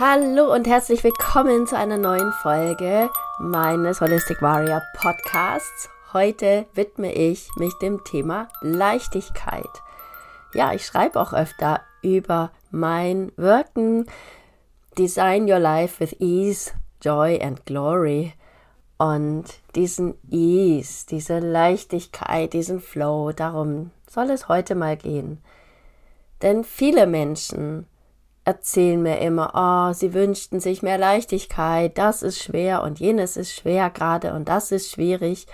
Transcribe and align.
Hallo 0.00 0.52
und 0.52 0.66
herzlich 0.66 1.04
willkommen 1.04 1.68
zu 1.68 1.78
einer 1.78 1.96
neuen 1.96 2.32
Folge 2.32 3.08
meines 3.38 4.00
Holistic 4.00 4.42
Warrior 4.42 4.82
Podcasts. 4.96 5.88
Heute 6.12 6.66
widme 6.74 7.12
ich 7.12 7.48
mich 7.54 7.72
dem 7.74 8.02
Thema 8.02 8.48
Leichtigkeit. 8.60 9.68
Ja, 10.52 10.72
ich 10.74 10.84
schreibe 10.84 11.20
auch 11.20 11.32
öfter 11.32 11.80
über 12.02 12.50
mein 12.72 13.30
Wirken 13.36 14.06
Design 14.98 15.48
Your 15.48 15.60
Life 15.60 16.00
with 16.00 16.16
Ease, 16.18 16.72
Joy 17.00 17.40
and 17.40 17.64
Glory. 17.64 18.32
Und 18.98 19.44
diesen 19.76 20.16
Ease, 20.28 21.06
diese 21.08 21.38
Leichtigkeit, 21.38 22.52
diesen 22.52 22.80
Flow, 22.80 23.30
darum 23.30 23.92
soll 24.10 24.30
es 24.30 24.48
heute 24.48 24.74
mal 24.74 24.96
gehen. 24.96 25.40
Denn 26.42 26.64
viele 26.64 27.06
Menschen 27.06 27.86
erzählen 28.44 29.02
mir 29.02 29.18
immer, 29.18 29.52
oh, 29.54 29.92
sie 29.94 30.12
wünschten 30.12 30.60
sich 30.60 30.82
mehr 30.82 30.98
Leichtigkeit, 30.98 31.96
das 31.96 32.22
ist 32.22 32.42
schwer 32.42 32.82
und 32.82 33.00
jenes 33.00 33.36
ist 33.36 33.52
schwer 33.52 33.90
gerade 33.90 34.34
und 34.34 34.48
das 34.48 34.70
ist 34.70 34.90
schwierig. 34.90 35.46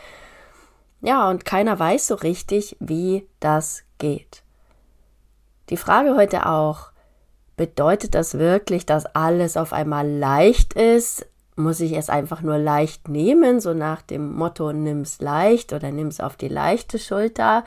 Ja, 1.00 1.30
und 1.30 1.44
keiner 1.44 1.78
weiß 1.78 2.08
so 2.08 2.14
richtig, 2.16 2.76
wie 2.80 3.26
das 3.38 3.84
geht. 3.98 4.42
Die 5.70 5.76
Frage 5.76 6.16
heute 6.16 6.46
auch, 6.46 6.90
bedeutet 7.56 8.14
das 8.14 8.38
wirklich, 8.38 8.86
dass 8.86 9.06
alles 9.06 9.56
auf 9.56 9.72
einmal 9.72 10.08
leicht 10.08 10.74
ist? 10.74 11.26
Muss 11.56 11.80
ich 11.80 11.92
es 11.92 12.10
einfach 12.10 12.42
nur 12.42 12.58
leicht 12.58 13.08
nehmen, 13.08 13.60
so 13.60 13.72
nach 13.72 14.02
dem 14.02 14.34
Motto, 14.34 14.72
nimm's 14.72 15.20
leicht 15.20 15.72
oder 15.72 15.90
nimm's 15.90 16.20
auf 16.20 16.36
die 16.36 16.48
leichte 16.48 16.98
Schulter? 16.98 17.64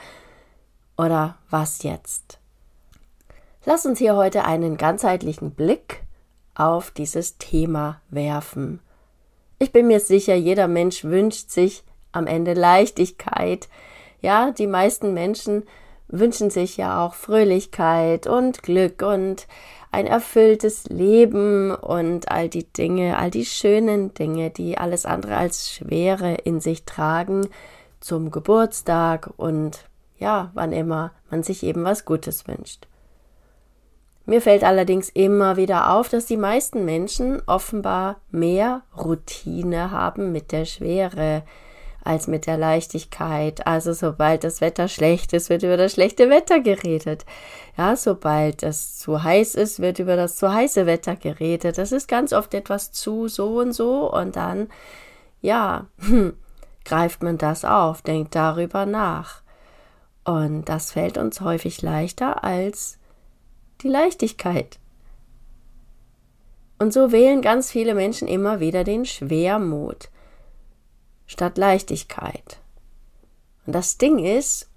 Oder 0.97 1.37
was 1.49 1.83
jetzt? 1.83 2.39
Lass 3.65 3.85
uns 3.85 3.97
hier 3.97 4.17
heute 4.17 4.43
einen 4.43 4.75
ganzheitlichen 4.75 5.51
Blick 5.51 6.03
auf 6.53 6.91
dieses 6.91 7.37
Thema 7.37 8.01
werfen. 8.09 8.81
Ich 9.57 9.71
bin 9.71 9.87
mir 9.87 10.01
sicher, 10.01 10.35
jeder 10.35 10.67
Mensch 10.67 11.05
wünscht 11.05 11.49
sich 11.49 11.85
am 12.11 12.27
Ende 12.27 12.55
Leichtigkeit. 12.55 13.69
Ja, 14.19 14.51
die 14.51 14.67
meisten 14.67 15.13
Menschen 15.13 15.63
wünschen 16.09 16.49
sich 16.49 16.75
ja 16.75 17.05
auch 17.05 17.13
Fröhlichkeit 17.13 18.27
und 18.27 18.63
Glück 18.63 19.01
und 19.01 19.47
ein 19.91 20.07
erfülltes 20.07 20.89
Leben 20.89 21.73
und 21.73 22.29
all 22.29 22.49
die 22.49 22.65
Dinge, 22.65 23.17
all 23.17 23.31
die 23.31 23.45
schönen 23.45 24.13
Dinge, 24.13 24.49
die 24.49 24.77
alles 24.77 25.05
andere 25.05 25.37
als 25.37 25.71
Schwere 25.71 26.33
in 26.33 26.59
sich 26.59 26.83
tragen 26.83 27.47
zum 28.01 28.29
Geburtstag 28.29 29.29
und 29.37 29.85
ja, 30.19 30.51
wann 30.53 30.73
immer 30.73 31.11
man 31.31 31.43
sich 31.43 31.63
eben 31.63 31.85
was 31.85 32.03
Gutes 32.03 32.45
wünscht. 32.45 32.87
Mir 34.25 34.41
fällt 34.41 34.63
allerdings 34.63 35.09
immer 35.09 35.57
wieder 35.57 35.91
auf, 35.93 36.07
dass 36.07 36.25
die 36.25 36.37
meisten 36.37 36.85
Menschen 36.85 37.41
offenbar 37.45 38.21
mehr 38.31 38.83
Routine 38.97 39.91
haben 39.91 40.31
mit 40.31 40.51
der 40.51 40.65
Schwere 40.65 41.43
als 42.03 42.27
mit 42.27 42.47
der 42.47 42.57
Leichtigkeit. 42.57 43.65
Also 43.67 43.93
sobald 43.93 44.43
das 44.43 44.61
Wetter 44.61 44.87
schlecht 44.87 45.33
ist, 45.33 45.49
wird 45.49 45.63
über 45.63 45.77
das 45.77 45.93
schlechte 45.93 46.29
Wetter 46.29 46.59
geredet. 46.59 47.25
Ja, 47.77 47.95
sobald 47.95 48.63
es 48.63 48.97
zu 48.97 49.23
heiß 49.23 49.55
ist, 49.55 49.79
wird 49.79 49.99
über 49.99 50.15
das 50.15 50.35
zu 50.37 50.53
heiße 50.53 50.85
Wetter 50.85 51.15
geredet. 51.15 51.77
Das 51.77 51.91
ist 51.91 52.07
ganz 52.07 52.33
oft 52.33 52.53
etwas 52.53 52.91
zu 52.91 53.27
so 53.27 53.59
und 53.59 53.73
so 53.73 54.11
und 54.11 54.35
dann, 54.35 54.69
ja, 55.41 55.87
hm, 55.99 56.33
greift 56.85 57.23
man 57.23 57.37
das 57.37 57.65
auf, 57.65 58.01
denkt 58.01 58.35
darüber 58.35 58.85
nach. 58.85 59.41
Und 60.25 60.65
das 60.65 60.91
fällt 60.91 61.17
uns 61.17 61.41
häufig 61.41 61.81
leichter 61.81 62.43
als 62.43 62.97
die 63.83 63.89
Leichtigkeit. 63.89 64.79
Und 66.79 66.91
so 66.93 67.11
wählen 67.11 67.41
ganz 67.41 67.71
viele 67.71 67.93
Menschen 67.93 68.27
immer 68.27 68.59
wieder 68.59 68.83
den 68.83 69.05
Schwermut 69.05 70.09
statt 71.27 71.57
Leichtigkeit. 71.57 72.59
Und 73.65 73.73
das 73.73 73.97
Ding 73.97 74.19
ist, 74.19 74.69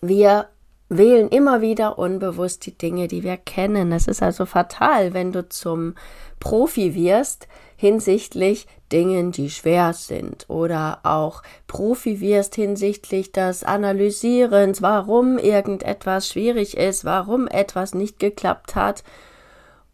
wir 0.00 0.48
wählen 0.88 1.28
immer 1.28 1.60
wieder 1.60 1.98
unbewusst 1.98 2.66
die 2.66 2.76
Dinge, 2.76 3.06
die 3.06 3.22
wir 3.22 3.36
kennen. 3.36 3.92
Es 3.92 4.08
ist 4.08 4.22
also 4.22 4.44
fatal, 4.44 5.14
wenn 5.14 5.30
du 5.30 5.48
zum 5.48 5.94
Profi 6.40 6.94
wirst 6.94 7.46
hinsichtlich 7.76 8.66
Dingen, 8.92 9.32
die 9.32 9.50
schwer 9.50 9.92
sind 9.92 10.46
oder 10.48 11.00
auch 11.04 11.42
Profi 11.66 12.20
wirst 12.20 12.54
hinsichtlich 12.54 13.32
des 13.32 13.64
Analysierens, 13.64 14.82
warum 14.82 15.38
irgendetwas 15.38 16.28
schwierig 16.28 16.76
ist, 16.76 17.04
warum 17.04 17.46
etwas 17.46 17.94
nicht 17.94 18.18
geklappt 18.18 18.74
hat 18.74 19.04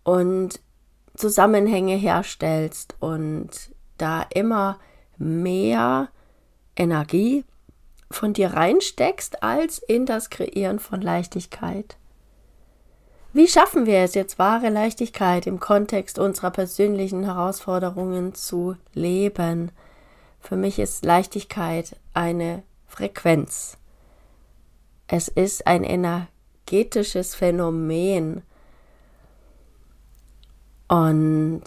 und 0.03 0.61
Zusammenhänge 1.17 1.97
herstellst 1.97 2.97
und 3.01 3.51
da 3.99 4.27
immer 4.35 4.79
mehr 5.19 6.09
Energie 6.77 7.45
von 8.11 8.33
dir 8.33 8.49
reinsteckst 8.49 9.43
als 9.43 9.79
in 9.79 10.07
das 10.07 10.31
Kreieren 10.31 10.79
von 10.79 11.01
Leichtigkeit. 11.01 11.97
Wie 13.37 13.49
schaffen 13.49 13.85
wir 13.85 13.99
es 13.99 14.15
jetzt, 14.15 14.39
wahre 14.39 14.71
Leichtigkeit 14.71 15.47
im 15.47 15.61
Kontext 15.61 16.19
unserer 16.19 16.51
persönlichen 16.51 17.25
Herausforderungen 17.25 18.35
zu 18.35 18.77
leben? 18.95 19.73
Für 20.41 20.57
mich 20.57 20.79
ist 20.79 21.05
Leichtigkeit 21.05 21.97
eine 22.15 22.63
Frequenz. 22.87 23.77
Es 25.07 25.29
ist 25.29 25.67
ein 25.67 25.85
energetisches 25.85 27.35
Phänomen. 27.35 28.41
Und 30.89 31.65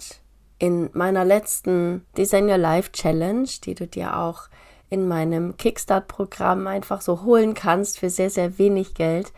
in 0.58 0.90
meiner 0.92 1.24
letzten 1.24 2.04
Design 2.16 2.48
Your 2.50 2.58
Life 2.58 2.90
Challenge, 2.90 3.48
die 3.62 3.76
du 3.76 3.86
dir 3.86 4.16
auch 4.16 4.48
in 4.88 5.06
meinem 5.06 5.56
Kickstart-Programm 5.56 6.66
einfach 6.66 7.00
so 7.00 7.22
holen 7.22 7.54
kannst 7.54 8.00
für 8.00 8.10
sehr, 8.10 8.30
sehr 8.30 8.58
wenig 8.58 8.94
Geld, 8.94 9.32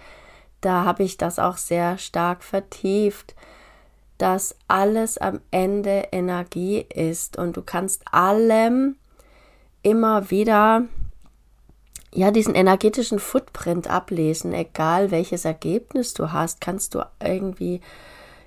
da 0.63 0.85
habe 0.85 1.03
ich 1.03 1.19
das 1.19 1.39
auch 1.39 1.59
sehr 1.59 1.99
stark 1.99 2.43
vertieft, 2.43 3.35
dass 4.17 4.57
alles 4.69 5.19
am 5.19 5.41
Ende 5.51 6.09
Energie 6.13 6.87
ist 6.95 7.37
und 7.37 7.57
du 7.57 7.63
kannst 7.63 8.03
allem 8.13 8.97
immer 9.83 10.31
wieder 10.31 10.85
ja 12.15 12.31
diesen 12.31 12.55
energetischen 12.55 13.19
Footprint 13.19 13.91
ablesen, 13.91 14.53
egal 14.53 15.11
welches 15.11 15.45
Ergebnis 15.45 16.15
du 16.15 16.33
hast, 16.33 16.61
kannst 16.61 16.95
du 16.95 17.03
irgendwie 17.23 17.81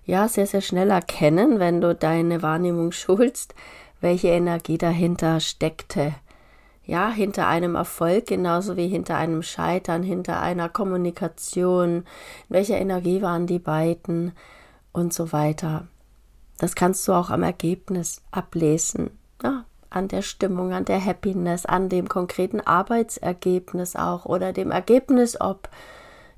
ja 0.05 0.27
sehr 0.29 0.47
sehr 0.47 0.61
schnell 0.61 0.91
erkennen, 0.91 1.59
wenn 1.59 1.81
du 1.81 1.93
deine 1.93 2.41
Wahrnehmung 2.41 2.91
schulst, 2.91 3.53
welche 3.99 4.29
Energie 4.29 4.77
dahinter 4.77 5.39
steckte 5.39 6.13
ja, 6.85 7.09
hinter 7.09 7.47
einem 7.47 7.75
Erfolg 7.75 8.27
genauso 8.27 8.77
wie 8.77 8.87
hinter 8.87 9.17
einem 9.17 9.41
Scheitern, 9.41 10.03
hinter 10.03 10.39
einer 10.39 10.69
Kommunikation, 10.69 11.97
in 11.97 12.03
welcher 12.49 12.77
Energie 12.77 13.21
waren 13.21 13.47
die 13.47 13.59
beiden? 13.59 14.33
Und 14.93 15.13
so 15.13 15.33
weiter. 15.33 15.87
Das 16.57 16.75
kannst 16.75 17.05
du 17.07 17.11
auch 17.11 17.29
am 17.29 17.43
Ergebnis 17.43 18.21
ablesen, 18.31 19.09
ja, 19.43 19.65
an 19.89 20.07
der 20.07 20.21
Stimmung, 20.21 20.71
an 20.71 20.85
der 20.85 21.03
Happiness, 21.03 21.65
an 21.65 21.89
dem 21.89 22.07
konkreten 22.07 22.61
Arbeitsergebnis 22.61 23.97
auch 23.97 24.25
oder 24.25 24.53
dem 24.53 24.71
Ergebnis, 24.71 25.39
ob 25.39 25.69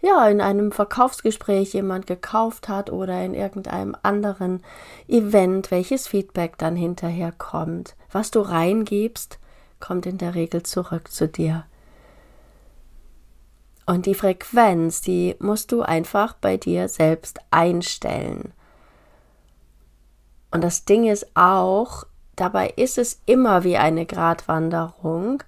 ja 0.02 0.28
in 0.28 0.42
einem 0.42 0.72
Verkaufsgespräch 0.72 1.74
jemand 1.74 2.08
gekauft 2.08 2.68
hat 2.68 2.92
oder 2.92 3.24
in 3.24 3.36
irgendeinem 3.36 3.96
anderen 4.02 4.64
Event, 5.08 5.70
welches 5.70 6.08
Feedback 6.08 6.58
dann 6.58 6.76
hinterher 6.76 7.32
kommt, 7.32 7.96
was 8.12 8.32
du 8.32 8.42
reingibst 8.42 9.40
kommt 9.80 10.06
in 10.06 10.18
der 10.18 10.36
Regel 10.36 10.64
zurück 10.64 11.12
zu 11.12 11.28
dir. 11.28 11.66
Und 13.86 14.06
die 14.06 14.16
Frequenz, 14.16 15.02
die 15.02 15.36
musst 15.40 15.72
du 15.72 15.82
einfach 15.82 16.34
bei 16.34 16.58
dir 16.58 16.90
selbst 16.90 17.40
einstellen. 17.52 18.52
Und 20.52 20.64
das 20.64 20.86
Ding 20.86 21.08
ist 21.08 21.28
auch, 21.36 22.06
dabei 22.36 22.74
ist 22.76 22.98
es 22.98 23.22
immer 23.26 23.64
wie 23.64 23.78
eine 23.78 24.06
Gratwanderung, 24.06 25.44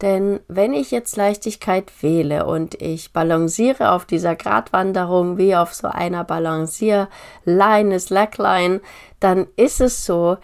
denn 0.00 0.40
wenn 0.46 0.74
ich 0.74 0.90
jetzt 0.90 1.16
Leichtigkeit 1.16 1.90
wähle 2.02 2.46
und 2.46 2.80
ich 2.80 3.12
balanciere 3.12 3.90
auf 3.92 4.04
dieser 4.04 4.36
Gratwanderung 4.36 5.38
wie 5.38 5.56
auf 5.56 5.74
so 5.74 5.88
einer 5.88 6.22
Balancierline, 6.24 7.98
Slackline, 7.98 8.80
dann 9.18 9.48
ist 9.56 9.80
es 9.80 10.04
so, 10.04 10.36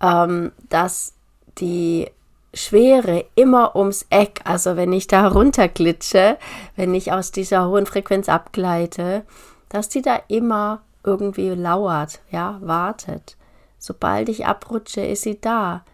ähm, 0.00 0.52
dass 0.68 1.14
die 1.58 2.10
Schwere 2.54 3.24
immer 3.34 3.74
ums 3.76 4.06
Eck, 4.10 4.40
also 4.44 4.76
wenn 4.76 4.92
ich 4.92 5.06
da 5.06 5.26
runterglitsche, 5.28 6.36
wenn 6.76 6.94
ich 6.94 7.12
aus 7.12 7.32
dieser 7.32 7.68
hohen 7.68 7.86
Frequenz 7.86 8.28
abgleite, 8.28 9.24
dass 9.68 9.88
die 9.88 10.02
da 10.02 10.20
immer 10.28 10.82
irgendwie 11.04 11.48
lauert, 11.50 12.20
ja, 12.30 12.58
wartet. 12.60 13.36
Sobald 13.78 14.28
ich 14.28 14.46
abrutsche, 14.46 15.00
ist 15.00 15.22
sie 15.22 15.40
da. 15.40 15.84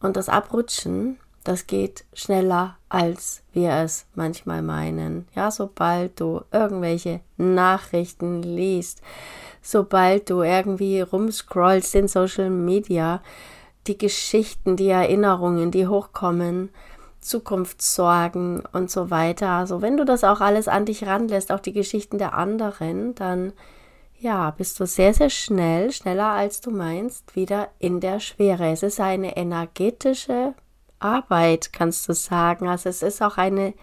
Und 0.00 0.16
das 0.16 0.28
Abrutschen, 0.28 1.18
das 1.42 1.66
geht 1.66 2.04
schneller, 2.12 2.76
als 2.88 3.42
wir 3.52 3.70
es 3.70 4.06
manchmal 4.14 4.62
meinen. 4.62 5.26
Ja, 5.34 5.50
sobald 5.50 6.20
du 6.20 6.42
irgendwelche 6.52 7.20
Nachrichten 7.36 8.42
liest, 8.42 9.00
sobald 9.62 10.28
du 10.28 10.42
irgendwie 10.42 11.00
rumscrollst 11.00 11.94
in 11.94 12.08
Social 12.08 12.50
Media, 12.50 13.22
die 13.88 13.98
Geschichten, 13.98 14.76
die 14.76 14.88
Erinnerungen, 14.88 15.70
die 15.70 15.86
hochkommen, 15.86 16.70
Zukunftssorgen 17.20 18.62
und 18.72 18.90
so 18.90 19.10
weiter. 19.10 19.50
Also 19.50 19.82
wenn 19.82 19.96
du 19.96 20.04
das 20.04 20.24
auch 20.24 20.40
alles 20.40 20.68
an 20.68 20.84
dich 20.84 21.06
ranlässt, 21.06 21.50
auch 21.50 21.60
die 21.60 21.72
Geschichten 21.72 22.18
der 22.18 22.34
anderen, 22.34 23.14
dann 23.14 23.52
ja, 24.18 24.50
bist 24.50 24.80
du 24.80 24.86
sehr, 24.86 25.12
sehr 25.12 25.30
schnell, 25.30 25.92
schneller 25.92 26.28
als 26.28 26.60
du 26.60 26.70
meinst, 26.70 27.36
wieder 27.36 27.68
in 27.78 28.00
der 28.00 28.20
Schwere. 28.20 28.70
Es 28.70 28.82
ist 28.82 29.00
eine 29.00 29.36
energetische 29.36 30.54
Arbeit, 30.98 31.72
kannst 31.72 32.08
du 32.08 32.14
sagen. 32.14 32.68
Also 32.68 32.88
es 32.88 33.02
ist 33.02 33.22
auch 33.22 33.36
eine 33.36 33.74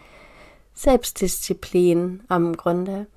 Selbstdisziplin 0.73 2.23
am 2.29 2.57
Grunde. 2.57 3.07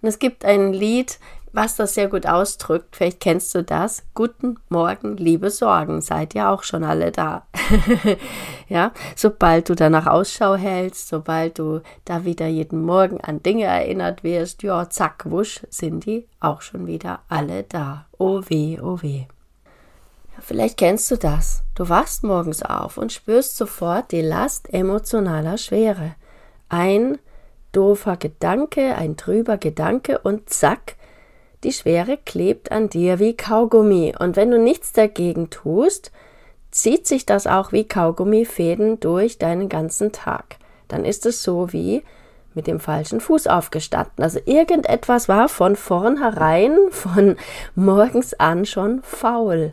Und 0.00 0.08
es 0.08 0.18
gibt 0.18 0.44
ein 0.44 0.72
Lied, 0.72 1.18
was 1.52 1.76
das 1.76 1.94
sehr 1.94 2.08
gut 2.08 2.26
ausdrückt. 2.26 2.96
Vielleicht 2.96 3.20
kennst 3.20 3.54
du 3.54 3.62
das. 3.62 4.04
Guten 4.14 4.58
Morgen, 4.68 5.16
liebe 5.16 5.50
Sorgen. 5.50 6.00
Seid 6.00 6.34
ihr 6.34 6.48
auch 6.48 6.62
schon 6.62 6.84
alle 6.84 7.10
da. 7.10 7.46
ja, 8.68 8.92
sobald 9.16 9.68
du 9.68 9.74
danach 9.74 10.06
Ausschau 10.06 10.54
hältst, 10.54 11.08
sobald 11.08 11.58
du 11.58 11.80
da 12.04 12.24
wieder 12.24 12.46
jeden 12.46 12.82
Morgen 12.82 13.20
an 13.20 13.42
Dinge 13.42 13.64
erinnert 13.64 14.22
wirst, 14.22 14.62
ja, 14.62 14.88
zack, 14.88 15.24
wusch, 15.28 15.60
sind 15.70 16.06
die 16.06 16.28
auch 16.38 16.62
schon 16.62 16.86
wieder 16.86 17.20
alle 17.28 17.64
da. 17.64 18.06
Oh 18.18 18.42
weh, 18.48 18.78
oh 18.80 19.02
weh. 19.02 19.26
Ja, 20.32 20.40
vielleicht 20.40 20.78
kennst 20.78 21.10
du 21.10 21.16
das. 21.16 21.62
Du 21.74 21.88
wachst 21.88 22.22
morgens 22.22 22.62
auf 22.62 22.96
und 22.96 23.12
spürst 23.12 23.56
sofort 23.56 24.12
die 24.12 24.22
Last 24.22 24.72
emotionaler 24.72 25.58
Schwere. 25.58 26.14
Ein 26.68 27.18
doofer 27.72 28.16
Gedanke, 28.16 28.94
ein 28.96 29.16
trüber 29.16 29.56
Gedanke 29.56 30.18
und 30.18 30.50
zack, 30.50 30.96
die 31.64 31.72
Schwere 31.72 32.16
klebt 32.16 32.72
an 32.72 32.88
dir 32.88 33.18
wie 33.18 33.36
Kaugummi, 33.36 34.14
und 34.18 34.36
wenn 34.36 34.50
du 34.50 34.58
nichts 34.58 34.92
dagegen 34.92 35.50
tust, 35.50 36.10
zieht 36.70 37.06
sich 37.06 37.26
das 37.26 37.46
auch 37.46 37.72
wie 37.72 37.84
Kaugummifäden 37.84 39.00
durch 39.00 39.38
deinen 39.38 39.68
ganzen 39.68 40.12
Tag. 40.12 40.56
Dann 40.88 41.04
ist 41.04 41.26
es 41.26 41.42
so 41.42 41.72
wie 41.72 42.02
mit 42.54 42.66
dem 42.66 42.80
falschen 42.80 43.20
Fuß 43.20 43.46
aufgestanden. 43.46 44.24
Also 44.24 44.40
irgendetwas 44.44 45.28
war 45.28 45.48
von 45.48 45.76
vornherein, 45.76 46.76
von 46.90 47.36
morgens 47.74 48.34
an 48.34 48.66
schon 48.66 49.02
faul. 49.02 49.72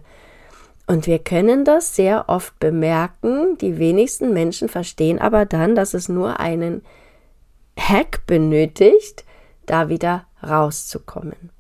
Und 0.86 1.06
wir 1.08 1.20
können 1.20 1.66
das 1.66 1.96
sehr 1.96 2.26
oft 2.28 2.58
bemerken. 2.60 3.58
Die 3.60 3.78
wenigsten 3.78 4.34
Menschen 4.34 4.70
verstehen 4.70 5.20
aber 5.20 5.46
dann, 5.46 5.76
dass 5.76 5.94
es 5.94 6.08
nur 6.08 6.40
einen 6.40 6.84
Hack 7.78 8.26
benötigt, 8.26 9.26
da 9.66 9.90
wieder 9.90 10.26
rauszukommen. 10.42 11.57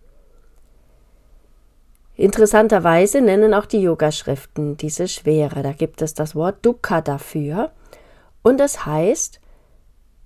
Interessanterweise 2.17 3.21
nennen 3.21 3.53
auch 3.53 3.67
die 3.67 3.81
Yoga-Schriften 3.81 4.75
diese 4.75 5.07
Schwere. 5.07 5.61
Da 5.61 5.71
gibt 5.71 6.01
es 6.01 6.15
das 6.15 6.35
Wort 6.35 6.65
Dukkha 6.65 7.01
dafür. 7.01 7.71
Und 8.41 8.59
das 8.59 8.87
heißt, 8.87 9.39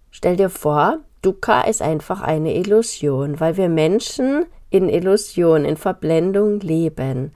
stell 0.10 0.38
dir 0.38 0.50
vor, 0.50 1.00
Dukkha 1.22 1.62
ist 1.62 1.82
einfach 1.82 2.22
eine 2.22 2.56
Illusion, 2.56 3.42
weil 3.42 3.58
wir 3.58 3.68
Menschen 3.68 4.46
in 4.70 4.88
Illusion, 4.88 5.66
in 5.66 5.76
Verblendung 5.76 6.62
leben. 6.62 7.34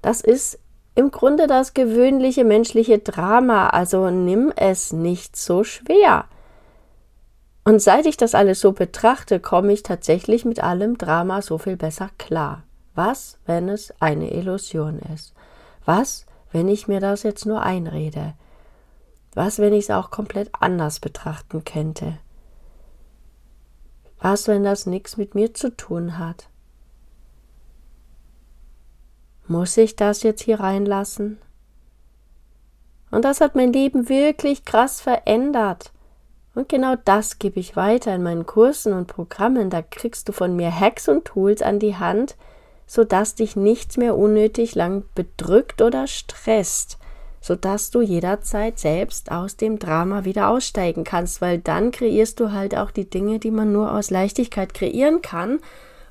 Das 0.00 0.20
ist 0.20 0.60
im 0.94 1.10
Grunde 1.10 1.48
das 1.48 1.74
gewöhnliche 1.74 2.44
menschliche 2.44 3.00
Drama, 3.00 3.68
also 3.68 4.10
nimm 4.10 4.52
es 4.54 4.92
nicht 4.92 5.34
so 5.34 5.64
schwer. 5.64 6.26
Und 7.64 7.82
seit 7.82 8.06
ich 8.06 8.16
das 8.16 8.36
alles 8.36 8.60
so 8.60 8.70
betrachte, 8.70 9.40
komme 9.40 9.72
ich 9.72 9.82
tatsächlich 9.82 10.44
mit 10.44 10.62
allem 10.62 10.98
Drama 10.98 11.42
so 11.42 11.58
viel 11.58 11.76
besser 11.76 12.10
klar. 12.16 12.62
Was, 12.96 13.38
wenn 13.44 13.68
es 13.68 13.92
eine 14.00 14.32
Illusion 14.32 14.98
ist? 15.14 15.34
Was, 15.84 16.24
wenn 16.50 16.66
ich 16.66 16.88
mir 16.88 16.98
das 16.98 17.22
jetzt 17.24 17.44
nur 17.44 17.62
einrede? 17.62 18.32
Was, 19.34 19.58
wenn 19.58 19.74
ich 19.74 19.84
es 19.84 19.90
auch 19.90 20.10
komplett 20.10 20.50
anders 20.58 20.98
betrachten 20.98 21.62
könnte? 21.62 22.18
Was, 24.18 24.48
wenn 24.48 24.64
das 24.64 24.86
nichts 24.86 25.18
mit 25.18 25.34
mir 25.34 25.52
zu 25.52 25.76
tun 25.76 26.18
hat? 26.18 26.48
Muss 29.46 29.76
ich 29.76 29.94
das 29.94 30.22
jetzt 30.22 30.42
hier 30.42 30.60
reinlassen? 30.60 31.38
Und 33.10 33.26
das 33.26 33.42
hat 33.42 33.54
mein 33.54 33.74
Leben 33.74 34.08
wirklich 34.08 34.64
krass 34.64 35.02
verändert. 35.02 35.92
Und 36.54 36.70
genau 36.70 36.96
das 37.04 37.38
gebe 37.38 37.60
ich 37.60 37.76
weiter 37.76 38.14
in 38.14 38.22
meinen 38.22 38.46
Kursen 38.46 38.94
und 38.94 39.06
Programmen. 39.06 39.68
Da 39.68 39.82
kriegst 39.82 40.30
du 40.30 40.32
von 40.32 40.56
mir 40.56 40.74
Hacks 40.74 41.08
und 41.10 41.26
Tools 41.26 41.60
an 41.60 41.78
die 41.78 41.96
Hand, 41.96 42.36
sodass 42.86 43.34
dich 43.34 43.56
nichts 43.56 43.96
mehr 43.96 44.16
unnötig 44.16 44.74
lang 44.74 45.04
bedrückt 45.14 45.82
oder 45.82 46.06
stresst, 46.06 46.98
sodass 47.40 47.90
du 47.90 48.00
jederzeit 48.00 48.78
selbst 48.78 49.30
aus 49.30 49.56
dem 49.56 49.78
Drama 49.78 50.24
wieder 50.24 50.48
aussteigen 50.48 51.04
kannst, 51.04 51.40
weil 51.40 51.58
dann 51.58 51.90
kreierst 51.90 52.40
du 52.40 52.52
halt 52.52 52.76
auch 52.76 52.90
die 52.90 53.08
Dinge, 53.08 53.38
die 53.38 53.50
man 53.50 53.72
nur 53.72 53.92
aus 53.92 54.10
Leichtigkeit 54.10 54.74
kreieren 54.74 55.22
kann 55.22 55.60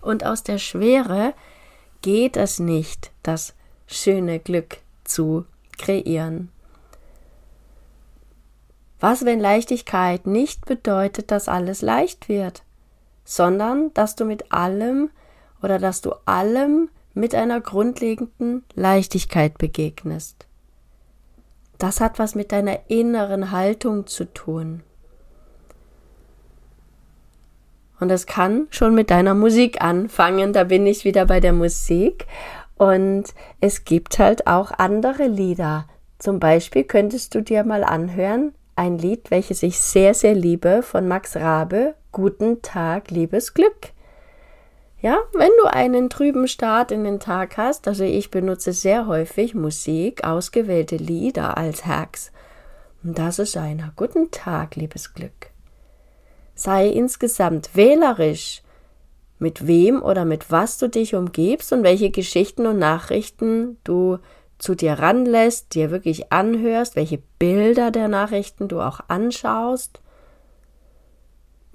und 0.02 0.26
aus 0.26 0.44
der 0.44 0.58
Schwere 0.58 1.34
geht 2.02 2.38
es 2.38 2.60
nicht, 2.60 3.12
das 3.24 3.56
schöne 3.88 4.40
Glück 4.40 4.78
zu 5.04 5.46
kreieren. 5.78 6.52
Was, 9.00 9.26
wenn 9.26 9.40
Leichtigkeit 9.40 10.26
nicht 10.26 10.66
bedeutet, 10.66 11.32
dass 11.32 11.48
alles 11.48 11.82
leicht 11.82 12.30
wird, 12.30 12.64
sondern 13.24 13.94
dass 13.94 14.16
du 14.16 14.26
mit 14.26 14.52
allem 14.52 15.10
oder 15.62 15.80
dass 15.80 16.02
du 16.02 16.14
allem 16.26 16.90
mit 17.14 17.34
einer 17.34 17.62
grundlegenden 17.62 18.64
Leichtigkeit 18.76 19.58
begegnest. 19.58 20.48
Das 21.78 22.02
hat 22.02 22.20
was 22.20 22.36
mit 22.36 22.52
deiner 22.52 22.90
inneren 22.90 23.52
Haltung 23.52 24.08
zu 24.08 24.26
tun. 24.34 24.84
Und 28.00 28.12
es 28.12 28.26
kann 28.26 28.68
schon 28.70 28.94
mit 28.94 29.10
deiner 29.10 29.34
Musik 29.34 29.82
anfangen. 29.82 30.54
Da 30.54 30.66
bin 30.66 30.86
ich 30.86 31.06
wieder 31.06 31.26
bei 31.26 31.40
der 31.40 31.54
Musik. 31.54 32.28
Und 32.78 33.34
es 33.62 33.86
gibt 33.86 34.20
halt 34.20 34.48
auch 34.48 34.72
andere 34.72 35.28
Lieder. 35.28 35.88
Zum 36.20 36.40
Beispiel 36.40 36.84
könntest 36.84 37.36
du 37.36 37.42
dir 37.42 37.64
mal 37.64 37.84
anhören, 37.84 38.54
ein 38.76 38.98
Lied, 38.98 39.32
welches 39.32 39.64
ich 39.64 39.80
sehr, 39.80 40.14
sehr 40.14 40.36
liebe, 40.36 40.82
von 40.82 41.08
Max 41.08 41.38
Rabe, 41.38 41.96
Guten 42.12 42.62
Tag, 42.62 43.12
liebes 43.12 43.54
Glück. 43.54 43.95
Ja, 45.02 45.20
wenn 45.34 45.52
du 45.62 45.66
einen 45.66 46.10
trüben 46.10 46.48
Start 46.48 46.92
in 46.92 47.04
den 47.04 47.20
Tag 47.20 47.58
hast, 47.58 47.88
also 47.88 48.04
ich 48.04 48.32
benutze 48.32 48.72
sehr 48.72 49.08
häufig 49.08 49.54
Musik, 49.54 50.24
ausgewählte 50.24 50.96
Lieder 50.96 51.58
als 51.58 51.86
Hacks. 51.86 52.32
Und 53.04 53.20
das 53.20 53.38
ist 53.38 53.58
einer. 53.58 53.92
Guten 53.96 54.32
Tag, 54.32 54.76
liebes 54.76 55.14
Glück. 55.14 55.52
Sei 56.56 56.88
insgesamt 56.88 57.76
wählerisch, 57.76 58.64
mit 59.38 59.68
wem 59.68 60.02
oder 60.02 60.24
mit 60.24 60.50
was 60.50 60.78
du 60.78 60.88
dich 60.88 61.14
umgibst 61.14 61.74
und 61.74 61.84
welche 61.84 62.10
Geschichten 62.10 62.66
und 62.66 62.80
Nachrichten 62.80 63.78
du 63.84 64.20
zu 64.58 64.76
dir 64.76 64.94
ranlässt, 64.94 65.76
dir 65.76 65.92
wirklich 65.92 66.32
anhörst, 66.32 66.96
welche 66.96 67.22
Bilder 67.38 67.92
der 67.92 68.08
Nachrichten 68.08 68.70
du 68.70 68.80
auch 68.80 69.02
anschaust 69.10 70.02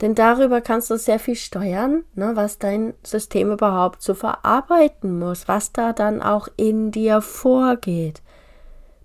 denn 0.00 0.14
darüber 0.14 0.60
kannst 0.60 0.90
du 0.90 0.96
sehr 0.96 1.18
viel 1.18 1.36
steuern, 1.36 2.04
ne, 2.14 2.32
was 2.34 2.58
dein 2.58 2.94
System 3.02 3.52
überhaupt 3.52 4.02
zu 4.02 4.14
verarbeiten 4.14 5.18
muss, 5.18 5.46
was 5.46 5.72
da 5.72 5.92
dann 5.92 6.22
auch 6.22 6.48
in 6.56 6.90
dir 6.90 7.20
vorgeht. 7.20 8.22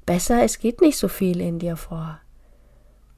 Besser, 0.06 0.44
es 0.44 0.60
geht 0.60 0.82
nicht 0.82 0.98
so 0.98 1.08
viel 1.08 1.42
in 1.42 1.60
dir 1.60 1.76
vor, 1.76 2.20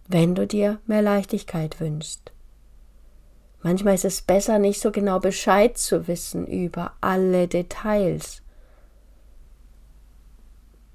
wenn 0.07 0.33
du 0.33 0.47
dir 0.47 0.79
mehr 0.87 1.01
Leichtigkeit 1.01 1.79
wünschst. 1.79 2.31
Manchmal 3.61 3.95
ist 3.95 4.05
es 4.05 4.21
besser, 4.21 4.59
nicht 4.59 4.79
so 4.79 4.91
genau 4.91 5.19
Bescheid 5.19 5.77
zu 5.77 6.07
wissen 6.07 6.47
über 6.47 6.93
alle 7.01 7.47
Details. 7.47 8.41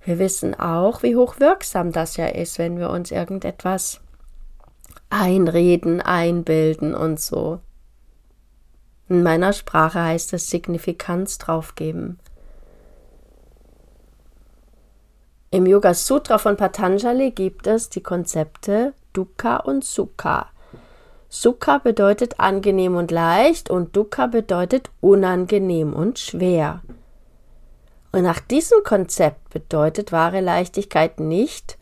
Wir 0.05 0.19
wissen 0.19 0.59
auch, 0.59 1.03
wie 1.03 1.15
hochwirksam 1.15 1.93
das 1.93 2.17
ja 2.17 2.27
ist, 2.27 2.59
wenn 2.59 2.79
wir 2.79 2.91
uns 2.91 3.11
irgendetwas 3.11 4.01
einreden, 5.13 6.01
einbilden 6.01 6.95
und 6.95 7.21
so. 7.21 7.61
In 9.09 9.23
meiner 9.23 9.53
Sprache 9.53 10.03
heißt 10.03 10.33
es 10.33 10.49
Signifikanz 10.49 11.37
draufgeben. 11.37 12.19
Im 15.51 15.67
Yoga 15.67 15.93
Sutra 15.93 16.39
von 16.39 16.57
Patanjali 16.57 17.31
gibt 17.31 17.67
es 17.67 17.91
die 17.91 18.03
Konzepte 18.03 18.95
Dukkha 19.13 19.57
und 19.57 19.85
Sukha. 19.85 20.49
Sukha 21.29 21.77
bedeutet 21.77 22.41
angenehm 22.41 22.97
und 22.97 23.11
leicht 23.11 23.69
und 23.69 23.95
Dukkha 23.95 24.29
bedeutet 24.29 24.91
unangenehm 25.03 25.93
und 25.93 26.19
schwer. 26.19 26.81
Und 28.13 28.23
nach 28.23 28.41
diesem 28.41 28.83
Konzept 28.83 29.51
bedeutet 29.51 30.11
wahre 30.11 30.41
Leichtigkeit 30.41 31.21
nicht, 31.21 31.77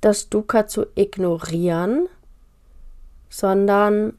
das 0.00 0.28
Dukkha 0.28 0.66
zu 0.66 0.86
ignorieren, 0.96 2.08
sondern 3.34 4.16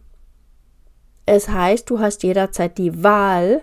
es 1.25 1.48
heißt, 1.48 1.89
du 1.89 2.00
hast 2.00 2.24
jederzeit 2.24 2.77
die 2.77 3.01
Wahl, 3.01 3.62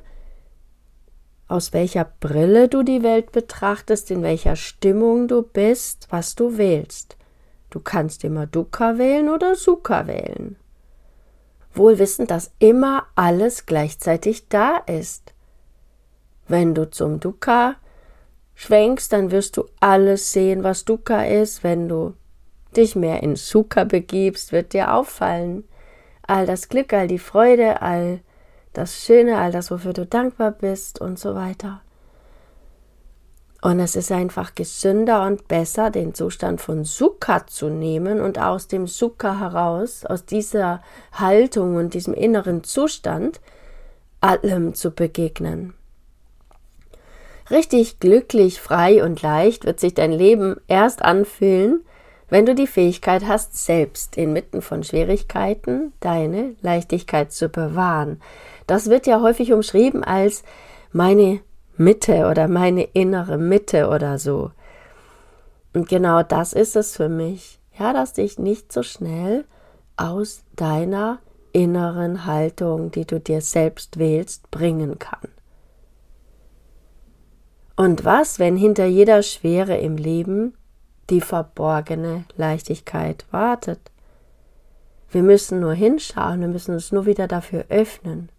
aus 1.46 1.74
welcher 1.74 2.10
Brille 2.20 2.68
du 2.68 2.82
die 2.82 3.02
Welt 3.02 3.32
betrachtest, 3.32 4.10
in 4.10 4.22
welcher 4.22 4.56
Stimmung 4.56 5.28
du 5.28 5.42
bist, 5.42 6.06
was 6.08 6.34
du 6.36 6.56
wählst. 6.56 7.18
Du 7.68 7.80
kannst 7.80 8.24
immer 8.24 8.46
Dukkha 8.46 8.96
wählen 8.96 9.28
oder 9.28 9.54
Sukha 9.54 10.06
wählen. 10.06 10.56
Wohl 11.74 11.98
wissend, 11.98 12.30
dass 12.30 12.52
immer 12.58 13.06
alles 13.14 13.66
gleichzeitig 13.66 14.48
da 14.48 14.78
ist. 14.78 15.34
Wenn 16.48 16.74
du 16.74 16.90
zum 16.90 17.20
Dukkha 17.20 17.76
schwenkst, 18.54 19.12
dann 19.12 19.30
wirst 19.30 19.58
du 19.58 19.66
alles 19.80 20.32
sehen, 20.32 20.64
was 20.64 20.86
Dukkha 20.86 21.24
ist. 21.24 21.62
Wenn 21.62 21.90
du 21.90 22.14
dich 22.76 22.96
mehr 22.96 23.22
in 23.22 23.36
Sukha 23.36 23.84
begibst, 23.84 24.52
wird 24.52 24.72
dir 24.72 24.94
auffallen. 24.94 25.64
All 26.26 26.46
das 26.46 26.68
Glück, 26.68 26.92
all 26.92 27.08
die 27.08 27.18
Freude, 27.18 27.82
all 27.82 28.20
das 28.72 29.04
Schöne, 29.04 29.38
all 29.38 29.52
das, 29.52 29.70
wofür 29.70 29.92
du 29.92 30.06
dankbar 30.06 30.52
bist 30.52 31.00
und 31.00 31.18
so 31.18 31.34
weiter. 31.34 31.80
Und 33.60 33.78
es 33.78 33.94
ist 33.94 34.10
einfach 34.10 34.56
gesünder 34.56 35.24
und 35.24 35.46
besser, 35.46 35.90
den 35.90 36.14
Zustand 36.14 36.60
von 36.60 36.84
Sukha 36.84 37.46
zu 37.46 37.68
nehmen 37.68 38.20
und 38.20 38.40
aus 38.40 38.66
dem 38.66 38.88
Sukha 38.88 39.38
heraus, 39.38 40.04
aus 40.04 40.24
dieser 40.24 40.82
Haltung 41.12 41.76
und 41.76 41.94
diesem 41.94 42.12
inneren 42.12 42.64
Zustand, 42.64 43.40
allem 44.20 44.74
zu 44.74 44.90
begegnen. 44.90 45.74
Richtig 47.50 48.00
glücklich, 48.00 48.60
frei 48.60 49.04
und 49.04 49.22
leicht 49.22 49.64
wird 49.64 49.78
sich 49.78 49.94
dein 49.94 50.12
Leben 50.12 50.56
erst 50.66 51.02
anfühlen, 51.02 51.84
wenn 52.32 52.46
du 52.46 52.54
die 52.54 52.66
Fähigkeit 52.66 53.26
hast, 53.26 53.62
selbst 53.62 54.16
inmitten 54.16 54.62
von 54.62 54.82
Schwierigkeiten 54.82 55.92
deine 56.00 56.56
Leichtigkeit 56.62 57.30
zu 57.30 57.50
bewahren. 57.50 58.22
Das 58.66 58.88
wird 58.88 59.06
ja 59.06 59.20
häufig 59.20 59.52
umschrieben 59.52 60.02
als 60.02 60.42
meine 60.92 61.40
Mitte 61.76 62.28
oder 62.30 62.48
meine 62.48 62.84
innere 62.84 63.36
Mitte 63.36 63.88
oder 63.88 64.18
so. 64.18 64.50
Und 65.74 65.90
genau 65.90 66.22
das 66.22 66.54
ist 66.54 66.74
es 66.74 66.96
für 66.96 67.10
mich. 67.10 67.60
Ja, 67.78 67.92
dass 67.92 68.14
dich 68.14 68.38
nicht 68.38 68.72
so 68.72 68.82
schnell 68.82 69.44
aus 69.98 70.42
deiner 70.56 71.18
inneren 71.52 72.24
Haltung, 72.24 72.90
die 72.92 73.04
du 73.04 73.20
dir 73.20 73.42
selbst 73.42 73.98
wählst, 73.98 74.50
bringen 74.50 74.98
kann. 74.98 75.28
Und 77.76 78.06
was, 78.06 78.38
wenn 78.38 78.56
hinter 78.56 78.86
jeder 78.86 79.22
Schwere 79.22 79.76
im 79.76 79.98
Leben 79.98 80.54
die 81.10 81.20
verborgene 81.20 82.24
Leichtigkeit 82.36 83.26
wartet. 83.30 83.90
Wir 85.10 85.22
müssen 85.22 85.60
nur 85.60 85.74
hinschauen, 85.74 86.40
wir 86.40 86.48
müssen 86.48 86.74
uns 86.74 86.92
nur 86.92 87.06
wieder 87.06 87.28
dafür 87.28 87.66
öffnen. 87.68 88.30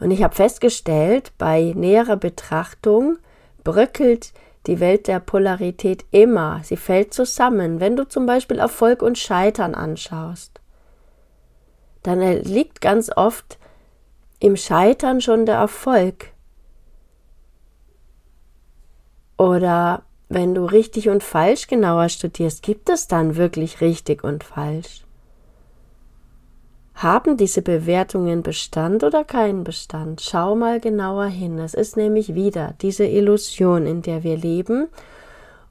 Und 0.00 0.10
ich 0.10 0.22
habe 0.22 0.34
festgestellt, 0.34 1.32
bei 1.38 1.72
näherer 1.76 2.16
Betrachtung 2.16 3.18
bröckelt 3.62 4.32
die 4.66 4.80
Welt 4.80 5.06
der 5.06 5.20
Polarität 5.20 6.04
immer, 6.10 6.60
sie 6.64 6.76
fällt 6.76 7.14
zusammen. 7.14 7.80
Wenn 7.80 7.96
du 7.96 8.08
zum 8.08 8.26
Beispiel 8.26 8.58
Erfolg 8.58 9.02
und 9.02 9.18
Scheitern 9.18 9.74
anschaust, 9.74 10.60
dann 12.02 12.20
liegt 12.20 12.80
ganz 12.80 13.10
oft 13.14 13.58
im 14.38 14.56
Scheitern 14.56 15.20
schon 15.20 15.46
der 15.46 15.56
Erfolg. 15.56 16.32
Oder 19.36 20.02
wenn 20.30 20.54
du 20.54 20.64
richtig 20.64 21.08
und 21.08 21.24
falsch 21.24 21.66
genauer 21.66 22.08
studierst, 22.08 22.62
gibt 22.62 22.88
es 22.88 23.08
dann 23.08 23.34
wirklich 23.34 23.80
richtig 23.80 24.22
und 24.22 24.44
falsch? 24.44 25.04
Haben 26.94 27.36
diese 27.36 27.62
Bewertungen 27.62 28.42
Bestand 28.42 29.02
oder 29.02 29.24
keinen 29.24 29.64
Bestand? 29.64 30.20
Schau 30.20 30.54
mal 30.54 30.78
genauer 30.78 31.26
hin. 31.26 31.58
Es 31.58 31.74
ist 31.74 31.96
nämlich 31.96 32.34
wieder 32.34 32.74
diese 32.80 33.06
Illusion, 33.06 33.86
in 33.86 34.02
der 34.02 34.22
wir 34.22 34.36
leben. 34.36 34.86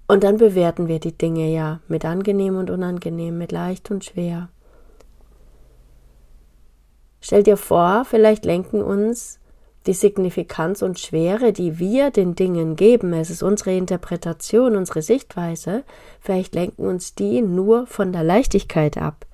Und 0.08 0.24
dann 0.24 0.38
bewerten 0.38 0.90
wir 0.90 1.00
die 1.00 1.18
Dinge 1.18 1.50
ja 1.54 1.80
mit 1.88 2.04
angenehm 2.04 2.58
und 2.58 2.70
unangenehm, 2.70 3.38
mit 3.38 3.54
leicht 3.54 3.90
und 3.92 4.04
schwer. 4.04 4.50
Stell 7.22 7.44
dir 7.44 7.58
vor, 7.58 8.04
vielleicht 8.04 8.44
lenken 8.44 8.82
uns 8.82 9.39
die 9.90 9.96
Signifikanz 9.96 10.84
und 10.84 11.00
Schwere, 11.00 11.52
die 11.52 11.80
wir 11.80 12.12
den 12.12 12.36
Dingen 12.36 12.76
geben, 12.76 13.12
es 13.12 13.32
ist 13.32 13.42
unsere 13.42 13.76
Interpretation, 13.76 14.76
unsere 14.76 15.02
Sichtweise, 15.02 15.84
vielleicht 16.22 16.54
lenken 16.54 16.86
uns 16.86 17.16
die 17.16 17.42
nur 17.42 17.88
von 17.88 18.14
der 18.14 18.24
Leichtigkeit 18.24 19.00
ab. 19.00 19.26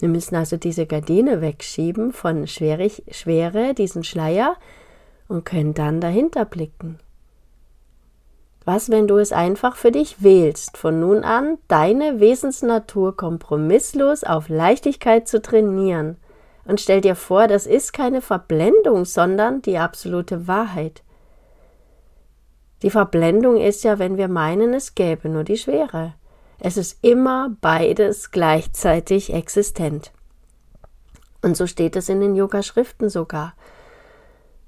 Wir 0.00 0.08
müssen 0.08 0.34
also 0.34 0.56
diese 0.56 0.86
Gardine 0.86 1.40
wegschieben 1.40 2.12
von 2.12 2.48
Schwierig, 2.48 3.04
Schwere, 3.12 3.72
diesen 3.72 4.02
Schleier, 4.02 4.56
und 5.28 5.44
können 5.44 5.72
dann 5.72 6.00
dahinter 6.00 6.46
blicken. 6.46 6.98
Was, 8.64 8.90
wenn 8.90 9.06
du 9.06 9.18
es 9.18 9.30
einfach 9.30 9.76
für 9.76 9.92
dich 9.92 10.20
wählst, 10.20 10.78
von 10.78 10.98
nun 10.98 11.22
an 11.22 11.58
deine 11.68 12.18
Wesensnatur 12.18 13.16
kompromisslos 13.16 14.24
auf 14.24 14.48
Leichtigkeit 14.48 15.28
zu 15.28 15.40
trainieren– 15.40 16.16
und 16.70 16.80
stell 16.80 17.00
dir 17.00 17.16
vor, 17.16 17.48
das 17.48 17.66
ist 17.66 17.92
keine 17.92 18.22
Verblendung, 18.22 19.04
sondern 19.04 19.60
die 19.60 19.76
absolute 19.76 20.46
Wahrheit. 20.46 21.02
Die 22.82 22.90
Verblendung 22.90 23.56
ist 23.56 23.82
ja, 23.82 23.98
wenn 23.98 24.16
wir 24.16 24.28
meinen, 24.28 24.72
es 24.72 24.94
gäbe 24.94 25.28
nur 25.28 25.42
die 25.42 25.58
Schwere. 25.58 26.14
Es 26.60 26.76
ist 26.76 27.02
immer 27.02 27.50
beides 27.60 28.30
gleichzeitig 28.30 29.32
existent. 29.32 30.12
Und 31.42 31.56
so 31.56 31.66
steht 31.66 31.96
es 31.96 32.08
in 32.08 32.20
den 32.20 32.36
Yoga-Schriften 32.36 33.08
sogar. 33.08 33.54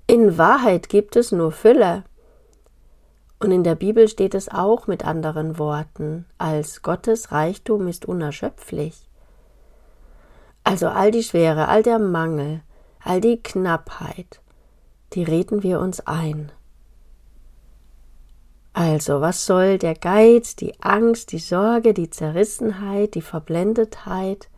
In 0.08 0.36
Wahrheit 0.36 0.88
gibt 0.88 1.14
es 1.14 1.30
nur 1.30 1.52
Fülle. 1.52 2.02
Und 3.38 3.52
in 3.52 3.62
der 3.62 3.76
Bibel 3.76 4.08
steht 4.08 4.34
es 4.34 4.48
auch 4.48 4.88
mit 4.88 5.04
anderen 5.04 5.56
Worten, 5.56 6.26
als 6.36 6.82
Gottes 6.82 7.30
Reichtum 7.30 7.86
ist 7.86 8.06
unerschöpflich. 8.06 9.08
Also 10.72 10.88
all 10.88 11.10
die 11.10 11.22
Schwere, 11.22 11.68
all 11.68 11.82
der 11.82 11.98
Mangel, 11.98 12.62
all 13.04 13.20
die 13.20 13.36
Knappheit, 13.36 14.40
die 15.12 15.22
reden 15.22 15.62
wir 15.62 15.78
uns 15.78 16.00
ein. 16.06 16.50
Also, 18.72 19.20
was 19.20 19.44
soll 19.44 19.76
der 19.76 19.94
Geiz, 19.94 20.56
die 20.56 20.80
Angst, 20.80 21.32
die 21.32 21.40
Sorge, 21.40 21.92
die 21.92 22.08
Zerrissenheit, 22.08 23.14
die 23.14 23.20
Verblendetheit, 23.20 24.48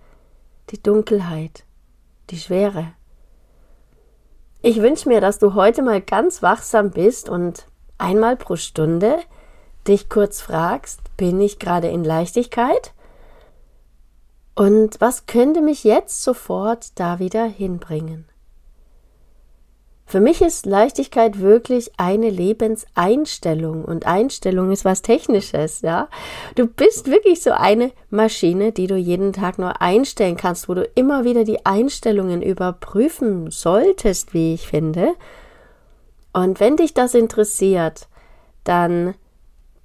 die 0.71 0.81
Dunkelheit, 0.81 1.65
die 2.31 2.39
Schwere? 2.39 2.93
Ich 4.63 4.81
wünsche 4.81 5.09
mir, 5.09 5.21
dass 5.21 5.41
du 5.41 5.55
heute 5.55 5.83
mal 5.83 6.01
ganz 6.01 6.43
wachsam 6.43 6.93
bist 6.93 7.29
und 7.29 7.67
einmal 7.99 8.37
pro 8.37 8.55
Stunde 8.55 9.19
dich 9.89 10.09
kurz 10.09 10.41
fragst, 10.41 11.01
bin 11.17 11.41
ich 11.41 11.59
gerade 11.59 11.89
in 11.89 12.05
Leichtigkeit 12.05 12.94
und 14.55 15.01
was 15.01 15.27
könnte 15.27 15.61
mich 15.61 15.85
jetzt 15.85 16.23
sofort 16.23 16.99
da 16.99 17.19
wieder 17.19 17.45
hinbringen? 17.45 18.27
Für 20.07 20.21
mich 20.21 20.43
ist 20.43 20.67
Leichtigkeit 20.67 21.41
wirklich 21.41 21.93
eine 21.97 22.29
Lebenseinstellung 22.29 23.85
und 23.85 24.07
Einstellung 24.07 24.71
ist 24.71 24.85
was 24.85 25.03
Technisches, 25.03 25.81
ja. 25.81 26.09
Du 26.55 26.67
bist 26.67 27.11
wirklich 27.11 27.43
so 27.43 27.53
eine 27.53 27.91
Maschine, 28.11 28.71
die 28.71 28.87
du 28.87 28.97
jeden 28.97 29.33
Tag 29.33 29.59
nur 29.59 29.81
einstellen 29.81 30.37
kannst, 30.37 30.69
wo 30.69 30.75
du 30.75 30.85
immer 30.95 31.25
wieder 31.25 31.45
die 31.45 31.65
Einstellungen 31.65 32.43
überprüfen 32.43 33.51
solltest, 33.51 34.35
wie 34.35 34.55
ich 34.55 34.69
finde. 34.69 35.15
Und 36.35 36.61
wenn 36.61 36.77
dich 36.77 36.93
das 36.93 37.15
interessiert, 37.15 38.07
dann 38.63 39.15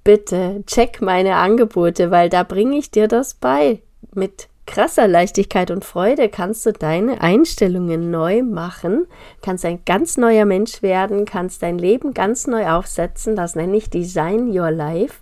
bitte 0.04 0.62
check 0.66 1.00
meine 1.00 1.36
Angebote, 1.36 2.10
weil 2.10 2.28
da 2.28 2.42
bringe 2.42 2.76
ich 2.76 2.90
dir 2.90 3.08
das 3.08 3.34
bei 3.34 3.80
mit 4.14 4.49
krasser 4.70 5.08
Leichtigkeit 5.08 5.72
und 5.72 5.84
Freude 5.84 6.28
kannst 6.28 6.64
du 6.64 6.72
deine 6.72 7.20
Einstellungen 7.20 8.12
neu 8.12 8.44
machen, 8.44 9.06
kannst 9.42 9.64
ein 9.64 9.84
ganz 9.84 10.16
neuer 10.16 10.44
Mensch 10.44 10.80
werden, 10.80 11.24
kannst 11.24 11.64
dein 11.64 11.76
Leben 11.76 12.14
ganz 12.14 12.46
neu 12.46 12.70
aufsetzen. 12.70 13.34
Das 13.34 13.56
nenne 13.56 13.76
ich 13.76 13.90
Design 13.90 14.56
Your 14.56 14.70
Life. 14.70 15.16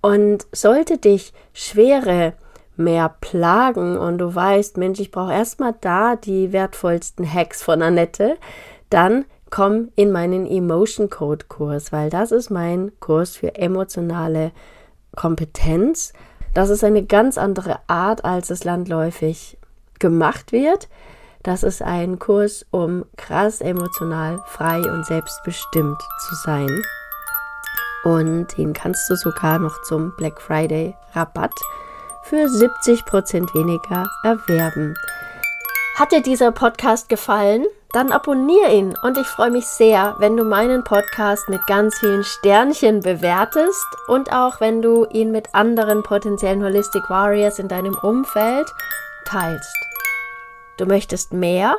Und 0.00 0.46
sollte 0.52 0.98
dich 0.98 1.32
Schwere 1.52 2.34
mehr 2.76 3.16
plagen 3.20 3.98
und 3.98 4.18
du 4.18 4.32
weißt, 4.32 4.76
Mensch, 4.76 5.00
ich 5.00 5.10
brauche 5.10 5.32
erstmal 5.32 5.74
da 5.80 6.14
die 6.14 6.52
wertvollsten 6.52 7.30
Hacks 7.30 7.62
von 7.62 7.82
Annette, 7.82 8.36
dann 8.90 9.24
komm 9.50 9.88
in 9.96 10.12
meinen 10.12 10.46
Emotion 10.46 11.10
Code 11.10 11.46
Kurs, 11.48 11.90
weil 11.90 12.10
das 12.10 12.30
ist 12.30 12.50
mein 12.50 12.92
Kurs 13.00 13.36
für 13.36 13.56
emotionale 13.56 14.52
Kompetenz 15.16 16.12
das 16.54 16.70
ist 16.70 16.84
eine 16.84 17.04
ganz 17.04 17.38
andere 17.38 17.80
Art, 17.86 18.24
als 18.24 18.50
es 18.50 18.64
landläufig 18.64 19.58
gemacht 19.98 20.52
wird. 20.52 20.88
Das 21.42 21.62
ist 21.62 21.82
ein 21.82 22.18
Kurs, 22.18 22.66
um 22.70 23.04
krass 23.16 23.60
emotional 23.60 24.40
frei 24.46 24.80
und 24.80 25.06
selbstbestimmt 25.06 26.00
zu 26.28 26.34
sein. 26.36 26.82
und 28.04 28.48
den 28.58 28.72
kannst 28.72 29.08
du 29.08 29.14
sogar 29.14 29.60
noch 29.60 29.80
zum 29.82 30.12
Black 30.16 30.40
Friday 30.40 30.96
Rabatt 31.14 31.54
für 32.24 32.46
70% 32.46 33.54
weniger 33.54 34.10
erwerben. 34.24 34.96
Hat 35.96 36.10
dir 36.10 36.22
dieser 36.22 36.50
Podcast 36.50 37.08
gefallen? 37.08 37.66
Dann 37.92 38.10
abonniere 38.10 38.72
ihn 38.72 38.96
und 39.02 39.18
ich 39.18 39.26
freue 39.26 39.50
mich 39.50 39.66
sehr, 39.66 40.16
wenn 40.18 40.34
du 40.34 40.44
meinen 40.44 40.82
Podcast 40.82 41.50
mit 41.50 41.66
ganz 41.66 41.98
vielen 41.98 42.24
Sternchen 42.24 43.00
bewertest 43.00 43.84
und 44.08 44.32
auch 44.32 44.60
wenn 44.60 44.80
du 44.80 45.04
ihn 45.10 45.30
mit 45.30 45.54
anderen 45.54 46.02
potenziellen 46.02 46.64
Holistic 46.64 47.10
Warriors 47.10 47.58
in 47.58 47.68
deinem 47.68 47.94
Umfeld 47.94 48.72
teilst. 49.26 49.76
Du 50.78 50.86
möchtest 50.86 51.34
mehr? 51.34 51.76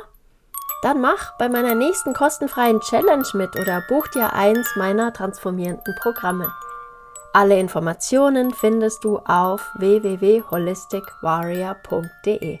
Dann 0.82 1.00
mach 1.00 1.36
bei 1.36 1.48
meiner 1.48 1.74
nächsten 1.74 2.14
kostenfreien 2.14 2.78
Challenge 2.80 3.26
mit 3.32 3.58
oder 3.58 3.82
buch 3.88 4.06
dir 4.08 4.34
eins 4.34 4.76
meiner 4.76 5.12
transformierenden 5.12 5.96
Programme. 6.00 6.46
Alle 7.32 7.58
Informationen 7.58 8.54
findest 8.54 9.02
du 9.02 9.18
auf 9.18 9.68
www.holisticwarrior.de. 9.78 12.60